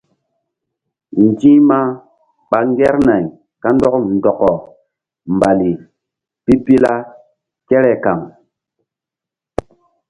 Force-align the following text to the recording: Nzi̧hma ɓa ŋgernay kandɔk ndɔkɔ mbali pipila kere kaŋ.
Nzi̧hma 1.25 1.79
ɓa 2.49 2.59
ŋgernay 2.69 3.23
kandɔk 3.61 3.95
ndɔkɔ 4.15 4.51
mbali 5.35 5.71
pipila 6.45 6.93
kere 7.67 7.93
kaŋ. 8.03 8.19